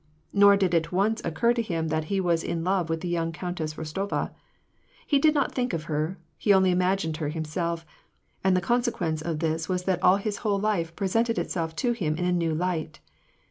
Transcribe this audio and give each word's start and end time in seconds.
Nor 0.33 0.57
did 0.57 0.73
it 0.73 0.91
once 0.91 1.21
occur 1.23 1.53
to 1.53 1.61
him 1.61 1.89
that 1.89 2.05
he 2.05 2.19
was 2.19 2.43
in 2.43 2.63
love 2.63 2.89
with 2.89 3.01
the 3.01 3.07
young 3.07 3.31
Countess 3.31 3.75
Bostova; 3.75 4.31
he 5.05 5.19
did 5.19 5.35
not 5.35 5.53
think 5.53 5.73
of 5.73 5.83
her, 5.83 6.17
he 6.39 6.51
only 6.51 6.71
imagined 6.71 7.17
her 7.17 7.29
himself; 7.29 7.85
and 8.43 8.57
the 8.57 8.61
consequence 8.61 9.21
of 9.21 9.37
this 9.41 9.69
was 9.69 9.83
that 9.83 10.01
all 10.01 10.17
his 10.17 10.37
whole 10.37 10.57
life 10.59 10.95
presented 10.95 11.37
itself 11.37 11.75
to 11.75 11.91
him 11.91 12.15
in 12.15 12.25
a 12.25 12.31
new 12.31 12.55
light. 12.55 12.99